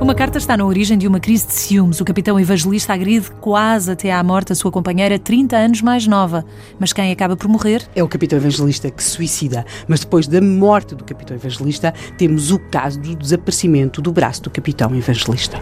Uma 0.00 0.14
carta 0.14 0.38
está 0.38 0.56
na 0.56 0.64
origem 0.64 0.96
de 0.96 1.08
uma 1.08 1.18
crise 1.18 1.44
de 1.44 1.52
ciúmes. 1.54 2.00
O 2.00 2.04
capitão 2.04 2.38
evangelista 2.38 2.92
agride 2.92 3.28
quase 3.40 3.90
até 3.90 4.12
à 4.12 4.22
morte 4.22 4.52
a 4.52 4.54
sua 4.54 4.70
companheira, 4.70 5.18
30 5.18 5.56
anos 5.56 5.82
mais 5.82 6.06
nova. 6.06 6.44
Mas 6.78 6.92
quem 6.92 7.10
acaba 7.10 7.36
por 7.36 7.48
morrer? 7.48 7.82
É 7.96 8.02
o 8.02 8.06
capitão 8.06 8.38
evangelista 8.38 8.92
que 8.92 9.02
se 9.02 9.10
suicida. 9.10 9.66
Mas 9.88 10.00
depois 10.00 10.28
da 10.28 10.40
morte 10.40 10.94
do 10.94 11.02
capitão 11.02 11.36
evangelista, 11.36 11.92
temos 12.16 12.52
o 12.52 12.60
caso 12.60 13.00
do 13.00 13.16
desaparecimento 13.16 14.00
do 14.00 14.12
braço 14.12 14.42
do 14.42 14.50
capitão 14.50 14.94
evangelista. 14.94 15.58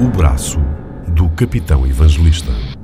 O 0.00 0.08
braço 0.16 0.58
do 1.06 1.28
capitão 1.30 1.86
evangelista. 1.86 2.77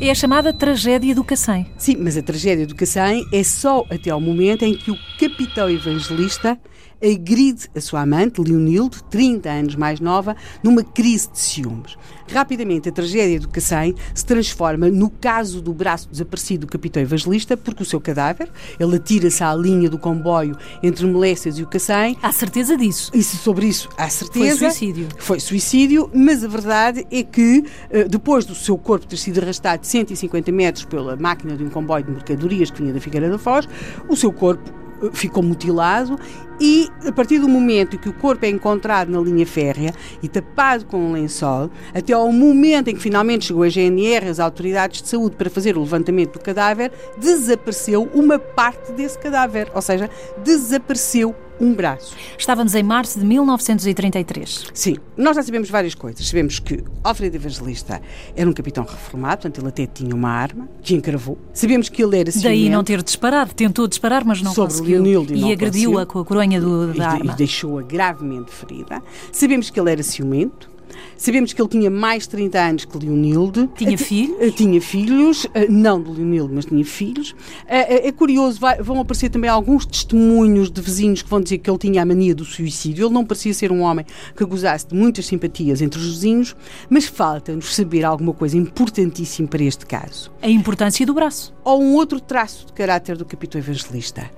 É 0.00 0.10
a 0.10 0.14
chamada 0.14 0.52
tragédia 0.52 1.14
do 1.14 1.22
Cacém. 1.22 1.66
Sim, 1.78 1.96
mas 1.98 2.16
a 2.16 2.22
tragédia 2.22 2.66
do 2.66 2.74
Cacém 2.74 3.24
é 3.32 3.42
só 3.42 3.84
até 3.88 4.10
ao 4.10 4.20
momento 4.20 4.64
em 4.64 4.74
que 4.74 4.90
o 4.90 4.98
capitão 5.18 5.70
evangelista 5.70 6.58
agride 7.02 7.68
a 7.74 7.80
sua 7.80 8.02
amante, 8.02 8.40
Leonilde, 8.40 9.02
30 9.10 9.50
anos 9.50 9.76
mais 9.76 10.00
nova, 10.00 10.36
numa 10.62 10.82
crise 10.82 11.28
de 11.30 11.38
ciúmes. 11.38 11.96
Rapidamente, 12.32 12.88
a 12.88 12.92
tragédia 12.92 13.38
do 13.38 13.48
Cacém 13.48 13.94
se 14.14 14.24
transforma 14.24 14.88
no 14.88 15.10
caso 15.10 15.60
do 15.60 15.74
braço 15.74 16.08
desaparecido 16.10 16.66
do 16.66 16.70
capitão 16.70 17.02
evangelista, 17.02 17.56
porque 17.56 17.82
o 17.82 17.86
seu 17.86 18.00
cadáver, 18.00 18.50
ele 18.80 18.96
atira-se 18.96 19.44
à 19.44 19.54
linha 19.54 19.90
do 19.90 19.98
comboio 19.98 20.56
entre 20.82 21.06
Molécias 21.06 21.58
e 21.58 21.62
o 21.62 21.66
Cacém. 21.66 22.16
Há 22.22 22.32
certeza 22.32 22.76
disso? 22.76 23.10
Isso, 23.14 23.36
sobre 23.36 23.66
isso, 23.66 23.88
há 23.96 24.08
certeza. 24.08 24.58
Foi 24.58 24.70
suicídio. 24.70 25.08
Foi 25.18 25.40
suicídio, 25.40 26.10
mas 26.14 26.42
a 26.42 26.48
verdade 26.48 27.06
é 27.10 27.22
que, 27.22 27.64
eh, 27.90 28.04
depois 28.04 28.44
do 28.44 28.54
seu 28.54 28.78
corpo 28.78 29.06
ter 29.06 29.16
sido 29.16 29.40
arrastado 29.40 29.84
150 29.86 30.50
metros 30.50 30.84
pela 30.84 31.16
máquina 31.16 31.56
de 31.56 31.64
um 31.64 31.68
comboio 31.68 32.04
de 32.04 32.10
mercadorias 32.10 32.70
que 32.70 32.80
vinha 32.80 32.92
da 32.92 33.00
Figueira 33.00 33.28
da 33.28 33.38
Foz, 33.38 33.68
o 34.08 34.16
seu 34.16 34.32
corpo 34.32 34.83
ficou 35.12 35.42
mutilado 35.42 36.18
e 36.60 36.88
a 37.04 37.10
partir 37.10 37.38
do 37.38 37.48
momento 37.48 37.96
em 37.96 37.98
que 37.98 38.08
o 38.08 38.12
corpo 38.12 38.44
é 38.44 38.48
encontrado 38.48 39.08
na 39.10 39.20
linha 39.20 39.46
férrea 39.46 39.92
e 40.22 40.28
tapado 40.28 40.86
com 40.86 40.98
um 40.98 41.12
lençol, 41.12 41.70
até 41.92 42.12
ao 42.12 42.30
momento 42.30 42.88
em 42.88 42.94
que 42.94 43.00
finalmente 43.00 43.46
chegou 43.46 43.64
a 43.64 43.68
GNR, 43.68 44.28
as 44.28 44.38
autoridades 44.38 45.02
de 45.02 45.08
saúde, 45.08 45.36
para 45.36 45.50
fazer 45.50 45.76
o 45.76 45.80
levantamento 45.80 46.34
do 46.34 46.40
cadáver, 46.40 46.92
desapareceu 47.18 48.08
uma 48.14 48.38
parte 48.38 48.92
desse 48.92 49.18
cadáver, 49.18 49.70
ou 49.74 49.82
seja, 49.82 50.08
desapareceu 50.44 51.34
um 51.60 51.72
braço. 51.72 52.16
Estávamos 52.38 52.74
em 52.74 52.82
março 52.82 53.18
de 53.18 53.24
1933. 53.24 54.66
Sim, 54.72 54.96
nós 55.16 55.36
já 55.36 55.42
sabemos 55.42 55.70
várias 55.70 55.94
coisas. 55.94 56.26
Sabemos 56.26 56.58
que 56.58 56.82
Alfredo 57.02 57.36
Evangelista 57.36 58.00
era 58.36 58.48
um 58.48 58.52
capitão 58.52 58.84
reformado, 58.84 59.42
portanto 59.42 59.58
ele 59.60 59.68
até 59.68 59.86
tinha 59.86 60.14
uma 60.14 60.30
arma 60.30 60.68
que 60.82 60.94
encravou. 60.94 61.38
Sabemos 61.52 61.88
que 61.88 62.02
ele 62.02 62.18
era 62.18 62.30
ciumento. 62.30 62.48
Daí 62.48 62.68
não 62.68 62.84
ter 62.84 63.02
disparado, 63.02 63.54
tentou 63.54 63.86
disparar, 63.86 64.24
mas 64.24 64.42
não 64.42 64.52
sobre 64.52 64.74
conseguiu. 64.74 65.02
Leonildo 65.02 65.34
e, 65.34 65.44
e 65.44 65.52
agrediu-a 65.52 66.06
com 66.06 66.18
a 66.18 66.24
coronha 66.24 66.60
do, 66.60 66.92
da 66.92 67.04
e, 67.04 67.06
arma. 67.06 67.32
E 67.32 67.36
deixou-a 67.36 67.82
gravemente 67.82 68.50
ferida. 68.50 69.02
Sabemos 69.32 69.70
que 69.70 69.78
ele 69.78 69.92
era 69.92 70.02
ciumento. 70.02 70.73
Sabemos 71.16 71.52
que 71.52 71.60
ele 71.60 71.68
tinha 71.68 71.90
mais 71.90 72.24
de 72.24 72.30
30 72.30 72.60
anos 72.60 72.84
que 72.84 72.98
Leonilde. 72.98 73.68
Tinha 73.76 73.96
filhos? 73.96 74.36
Uh, 74.48 74.52
tinha 74.52 74.80
filhos, 74.80 75.44
uh, 75.44 75.50
não 75.68 76.02
de 76.02 76.10
Leonilde, 76.10 76.54
mas 76.54 76.64
tinha 76.66 76.84
filhos. 76.84 77.34
É 77.66 78.10
curioso, 78.12 78.60
vão 78.80 79.00
aparecer 79.00 79.28
também 79.30 79.48
alguns 79.48 79.86
testemunhos 79.86 80.70
de 80.70 80.80
vizinhos 80.80 81.22
que 81.22 81.28
vão 81.28 81.40
dizer 81.40 81.58
que 81.58 81.70
ele 81.70 81.78
tinha 81.78 82.02
a 82.02 82.04
mania 82.04 82.34
do 82.34 82.44
suicídio. 82.44 83.06
Ele 83.06 83.14
não 83.14 83.24
parecia 83.24 83.54
ser 83.54 83.72
um 83.72 83.80
homem 83.80 84.04
que 84.36 84.44
gozasse 84.44 84.86
de 84.86 84.94
muitas 84.94 85.26
simpatias 85.26 85.80
entre 85.80 85.98
os 85.98 86.06
vizinhos, 86.06 86.54
mas 86.88 87.06
falta-nos 87.06 87.74
saber 87.74 88.04
alguma 88.04 88.32
coisa 88.32 88.56
importantíssima 88.56 89.48
para 89.48 89.62
este 89.62 89.86
caso. 89.86 90.30
A 90.42 90.48
importância 90.48 91.04
do 91.06 91.14
braço. 91.14 91.54
Ou 91.64 91.82
um 91.82 91.94
outro 91.94 92.20
traço 92.20 92.66
de 92.66 92.72
caráter 92.72 93.16
do 93.16 93.24
capitão 93.24 93.60
evangelista 93.60 94.30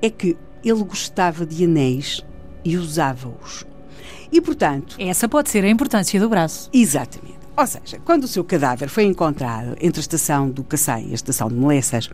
é 0.00 0.10
que 0.10 0.36
ele 0.64 0.84
gostava 0.84 1.46
de 1.46 1.64
anéis 1.64 2.24
e 2.64 2.76
usava-os. 2.76 3.64
E, 4.32 4.40
portanto. 4.40 4.96
Essa 4.98 5.28
pode 5.28 5.50
ser 5.50 5.64
a 5.64 5.68
importância 5.68 6.18
do 6.20 6.28
braço. 6.28 6.68
Exatamente. 6.72 7.40
Ou 7.56 7.66
seja, 7.66 8.00
quando 8.04 8.24
o 8.24 8.28
seu 8.28 8.42
cadáver 8.42 8.88
foi 8.88 9.04
encontrado 9.04 9.76
entre 9.80 9.98
a 9.98 10.02
estação 10.02 10.48
do 10.48 10.64
Cacém 10.64 11.08
e 11.08 11.10
a 11.10 11.14
estação 11.14 11.48
de 11.48 11.54
Melessas 11.54 12.08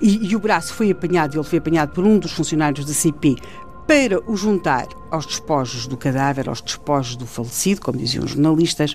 e, 0.00 0.26
e 0.26 0.34
o 0.34 0.40
braço 0.40 0.74
foi 0.74 0.90
apanhado, 0.90 1.36
ele 1.36 1.44
foi 1.44 1.58
apanhado 1.58 1.92
por 1.92 2.04
um 2.04 2.18
dos 2.18 2.32
funcionários 2.32 2.84
da 2.84 2.92
CP 2.92 3.36
para 3.90 4.22
o 4.30 4.36
juntar 4.36 4.86
aos 5.10 5.26
despojos 5.26 5.88
do 5.88 5.96
cadáver, 5.96 6.48
aos 6.48 6.60
despojos 6.60 7.16
do 7.16 7.26
falecido, 7.26 7.80
como 7.80 7.98
diziam 7.98 8.24
os 8.24 8.30
jornalistas, 8.30 8.94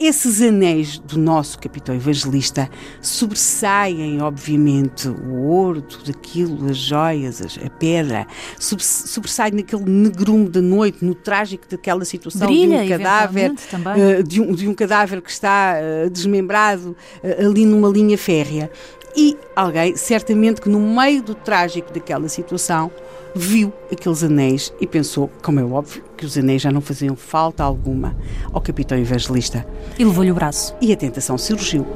esses 0.00 0.42
anéis 0.42 0.98
do 0.98 1.16
nosso 1.16 1.56
capitão 1.60 1.94
evangelista 1.94 2.68
sobressaem, 3.00 4.20
obviamente, 4.20 5.08
o 5.08 5.44
ouro, 5.44 5.80
tudo 5.80 6.10
aquilo, 6.10 6.68
as 6.68 6.76
joias, 6.76 7.40
a 7.64 7.70
pedra, 7.70 8.26
sobressaem 8.58 9.52
naquele 9.52 9.84
negrume 9.84 10.48
da 10.48 10.60
noite, 10.60 11.04
no 11.04 11.14
trágico 11.14 11.64
daquela 11.70 12.04
situação 12.04 12.48
Brilha, 12.48 12.84
de 12.84 12.84
um 12.84 12.98
cadáver, 12.98 13.52
uh, 13.52 14.22
de, 14.24 14.40
um, 14.40 14.52
de 14.52 14.68
um 14.68 14.74
cadáver 14.74 15.22
que 15.22 15.30
está 15.30 15.76
uh, 15.76 16.10
desmembrado 16.10 16.96
uh, 17.22 17.46
ali 17.46 17.64
numa 17.64 17.88
linha 17.88 18.18
férrea. 18.18 18.72
E 19.16 19.36
alguém, 19.54 19.96
certamente 19.96 20.60
que 20.60 20.68
no 20.68 20.78
meio 20.78 21.22
do 21.22 21.34
trágico 21.34 21.92
daquela 21.92 22.28
situação, 22.28 22.90
viu 23.34 23.72
aqueles 23.90 24.22
anéis 24.22 24.72
e 24.80 24.86
pensou, 24.86 25.30
como 25.42 25.58
é 25.58 25.64
óbvio, 25.64 26.04
que 26.16 26.26
os 26.26 26.36
anéis 26.36 26.62
já 26.62 26.70
não 26.70 26.80
faziam 26.80 27.16
falta 27.16 27.64
alguma 27.64 28.14
ao 28.52 28.60
capitão 28.60 28.98
evangelista. 28.98 29.66
E 29.98 30.04
levou-lhe 30.04 30.30
o 30.30 30.34
braço. 30.34 30.74
E 30.80 30.92
a 30.92 30.96
tentação 30.96 31.38
surgiu. 31.38 31.86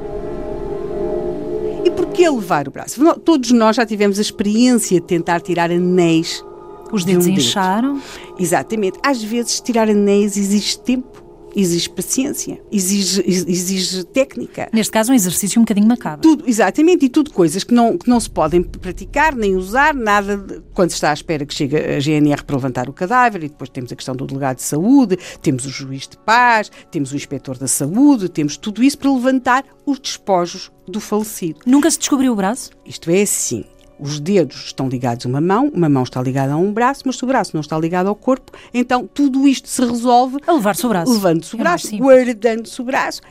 E 1.85 1.91
porquê 1.91 2.29
levar 2.29 2.67
o 2.67 2.71
braço? 2.71 2.99
Todos 3.19 3.51
nós 3.51 3.75
já 3.75 3.85
tivemos 3.85 4.17
a 4.17 4.21
experiência 4.21 4.99
de 4.99 5.05
tentar 5.05 5.41
tirar 5.41 5.69
anéis. 5.71 6.43
Os 6.91 7.05
dedos 7.05 7.25
de 7.25 7.31
um 7.31 7.35
incharam? 7.35 7.93
Dedo. 7.93 8.35
Exatamente. 8.39 8.99
Às 9.01 9.23
vezes, 9.23 9.61
tirar 9.61 9.89
anéis 9.89 10.35
exige 10.37 10.77
tempo 10.79 11.23
exige 11.55 11.89
paciência, 11.89 12.61
exige, 12.71 13.23
exige 13.27 14.03
técnica. 14.05 14.69
Neste 14.71 14.91
caso, 14.91 15.11
um 15.11 15.15
exercício 15.15 15.59
um 15.59 15.63
bocadinho 15.63 15.87
macabro. 15.87 16.21
Tudo, 16.21 16.43
exatamente, 16.47 17.05
e 17.05 17.09
tudo 17.09 17.31
coisas 17.31 17.63
que 17.63 17.73
não, 17.73 17.97
que 17.97 18.09
não 18.09 18.19
se 18.19 18.29
podem 18.29 18.61
praticar 18.61 19.35
nem 19.35 19.55
usar, 19.55 19.93
nada 19.93 20.37
de, 20.37 20.61
quando 20.73 20.89
se 20.89 20.95
está 20.95 21.09
à 21.09 21.13
espera 21.13 21.45
que 21.45 21.53
chegue 21.53 21.77
a 21.77 21.99
GNR 21.99 22.43
para 22.43 22.55
levantar 22.55 22.89
o 22.89 22.93
cadáver, 22.93 23.43
e 23.43 23.49
depois 23.49 23.69
temos 23.69 23.91
a 23.91 23.95
questão 23.95 24.15
do 24.15 24.25
delegado 24.25 24.57
de 24.57 24.63
saúde, 24.63 25.17
temos 25.41 25.65
o 25.65 25.69
juiz 25.69 26.07
de 26.07 26.17
paz, 26.17 26.71
temos 26.89 27.11
o 27.11 27.15
inspetor 27.15 27.57
da 27.57 27.67
saúde, 27.67 28.29
temos 28.29 28.57
tudo 28.57 28.83
isso 28.83 28.97
para 28.97 29.11
levantar 29.11 29.65
os 29.85 29.99
despojos 29.99 30.71
do 30.87 30.99
falecido. 30.99 31.59
Nunca 31.65 31.89
se 31.89 31.97
descobriu 31.97 32.33
o 32.33 32.35
braço? 32.35 32.71
Isto 32.85 33.09
é 33.09 33.21
assim, 33.21 33.65
os 34.01 34.19
dedos 34.19 34.65
estão 34.65 34.89
ligados 34.89 35.25
a 35.25 35.29
uma 35.29 35.39
mão, 35.39 35.71
uma 35.73 35.87
mão 35.87 36.03
está 36.03 36.21
ligada 36.21 36.53
a 36.53 36.57
um 36.57 36.73
braço, 36.73 37.03
mas 37.05 37.17
se 37.17 37.23
o 37.23 37.27
braço 37.27 37.51
não 37.53 37.61
está 37.61 37.77
ligado 37.77 38.07
ao 38.07 38.15
corpo, 38.15 38.51
então 38.73 39.07
tudo 39.13 39.47
isto 39.47 39.69
se 39.69 39.85
resolve 39.85 40.37
a 40.45 40.51
levar-se 40.51 40.85
o 40.85 40.89
braço. 40.89 41.13
Levando-se 41.13 41.55
o 41.55 41.57
é 41.57 41.59
braço, 41.59 41.95
guardando-se 41.97 42.81
o 42.81 42.83
braço. 42.83 43.21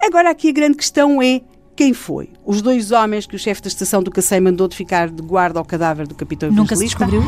Agora 0.00 0.30
aqui 0.30 0.50
a 0.50 0.52
grande 0.52 0.76
questão 0.76 1.22
é 1.22 1.40
quem 1.74 1.94
foi? 1.94 2.30
Os 2.44 2.60
dois 2.60 2.90
homens 2.90 3.24
que 3.26 3.36
o 3.36 3.38
chefe 3.38 3.62
da 3.62 3.68
estação 3.68 4.02
do 4.02 4.10
Cacém 4.10 4.40
mandou 4.40 4.68
de 4.68 4.76
ficar 4.76 5.08
de 5.08 5.22
guarda 5.22 5.58
ao 5.58 5.64
cadáver 5.64 6.06
do 6.06 6.14
capitão 6.14 6.50
Nunca 6.50 6.76
se 6.76 6.84
descobriu? 6.84 7.22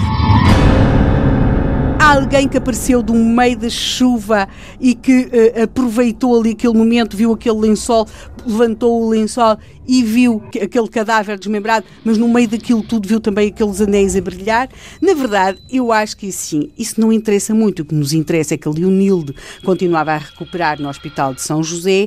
Há 2.11 2.15
alguém 2.15 2.49
que 2.49 2.59
apareceu 2.59 3.05
do 3.05 3.15
meio 3.15 3.57
da 3.57 3.71
chuva 3.71 4.49
e 4.81 4.97
que 4.97 5.27
uh, 5.27 5.63
aproveitou 5.63 6.41
ali 6.41 6.51
aquele 6.51 6.75
momento, 6.75 7.17
viu 7.17 7.33
aquele 7.33 7.57
lençol, 7.57 8.05
levantou 8.45 9.05
o 9.05 9.11
lençol 9.11 9.57
e 9.87 10.03
viu 10.03 10.43
aquele 10.61 10.89
cadáver 10.89 11.39
desmembrado, 11.39 11.87
mas 12.05 12.19
no 12.19 12.27
meio 12.27 12.49
daquilo 12.49 12.83
tudo 12.83 13.07
viu 13.07 13.21
também 13.21 13.47
aqueles 13.47 13.81
anéis 13.81 14.17
a 14.17 14.21
brilhar. 14.21 14.69
Na 15.01 15.15
verdade, 15.15 15.61
eu 15.71 15.93
acho 15.93 16.17
que 16.17 16.33
sim, 16.33 16.73
isso 16.77 17.01
não 17.01 17.13
interessa 17.13 17.55
muito. 17.55 17.83
O 17.83 17.85
que 17.85 17.95
nos 17.95 18.13
interessa 18.13 18.55
é 18.55 18.59
que 18.59 18.67
a 18.67 18.73
Leonilde 18.73 19.33
continuava 19.63 20.11
a 20.11 20.19
recuperar 20.19 20.83
no 20.83 20.89
Hospital 20.89 21.33
de 21.33 21.43
São 21.43 21.63
José 21.63 22.07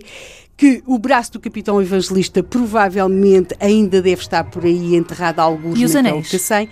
que 0.58 0.84
o 0.86 1.00
braço 1.00 1.31
do 1.31 1.40
capitão 1.40 1.81
evangelista 1.81 2.44
provavelmente 2.44 3.56
ainda 3.57 4.01
deve 4.01 4.22
estar 4.22 4.44
por 4.44 4.66
aí 4.66 4.98
enterrado 4.98 5.39
a 5.39 5.44
alguns 5.44 5.80
e 5.80 5.86
os 5.86 5.95
anéis? 5.95 6.30
Cacém. 6.30 6.68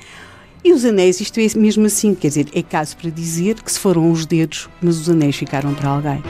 E 0.64 0.74
os 0.74 0.86
anéis, 0.86 1.20
isto 1.20 1.40
é 1.40 1.48
mesmo 1.58 1.88
assim, 1.88 2.14
quer 2.14 2.28
dizer, 2.28 2.48
é 2.54 2.62
caso 2.62 2.96
para 2.96 3.10
dizer 3.10 3.62
que 3.64 3.72
se 3.72 3.80
foram 3.80 4.12
os 4.12 4.28
dedos, 4.28 4.70
mas 4.80 5.00
os 5.00 5.10
anéis 5.10 5.36
ficaram 5.36 5.74
para 5.74 5.90
alguém. 5.90 6.24